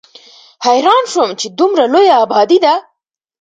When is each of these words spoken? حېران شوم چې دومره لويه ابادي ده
حېران 0.65 1.03
شوم 1.11 1.31
چې 1.39 1.47
دومره 1.59 1.83
لويه 1.93 2.15
ابادي 2.23 2.57
ده 2.65 2.73